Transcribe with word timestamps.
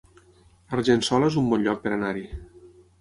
Argençola 0.77 1.29
es 1.33 1.37
un 1.43 1.53
bon 1.53 1.67
lloc 1.67 1.85
per 1.85 1.93
anar-hi 1.99 2.25